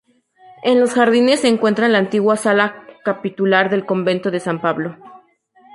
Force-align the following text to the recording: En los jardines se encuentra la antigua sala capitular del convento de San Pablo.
En 0.63 0.79
los 0.79 0.93
jardines 0.95 1.41
se 1.41 1.47
encuentra 1.47 1.87
la 1.87 1.99
antigua 1.99 2.35
sala 2.35 2.87
capitular 3.05 3.69
del 3.69 3.85
convento 3.85 4.31
de 4.31 4.39
San 4.39 4.59
Pablo. 4.59 4.97